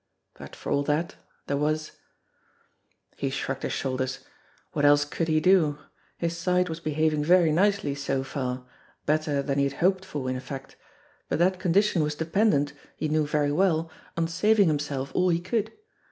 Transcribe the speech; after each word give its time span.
But 0.33 0.55
for 0.55 0.71
all 0.71 0.81
that, 0.85 1.13
there 1.45 1.57
was 1.57 1.91
He 3.17 3.29
shrugged 3.29 3.61
his 3.61 3.73
shoulders. 3.73 4.21
What 4.71 4.83
else 4.83 5.05
could 5.05 5.27
he 5.27 5.39
do? 5.39 5.77
His 6.17 6.35
side 6.35 6.69
was 6.69 6.79
behaving 6.79 7.23
very 7.23 7.51
nicely 7.51 7.93
so 7.93 8.23
far, 8.23 8.65
better 9.05 9.43
than 9.43 9.59
he 9.59 9.65
had 9.65 9.73
hoped 9.73 10.03
for, 10.03 10.27
in 10.27 10.39
fact, 10.39 10.75
but 11.29 11.37
that 11.37 11.59
condition 11.59 12.01
was 12.01 12.15
dependent, 12.15 12.73
he 12.97 13.09
knew 13.09 13.27
very 13.27 13.51
well, 13.51 13.91
on 14.17 14.27
saving 14.27 14.67
himself 14.69 15.11
all 15.13 15.29
he 15.29 15.39
could. 15.39 15.71